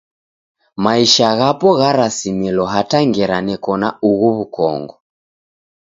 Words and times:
Maisha 0.83 1.29
ghapo 1.39 1.67
gharasimilo 1.79 2.63
hata 2.73 2.97
ngera 3.07 3.37
neko 3.47 3.71
na 3.81 3.89
ughu 4.09 4.27
w'ukongo. 4.35 4.95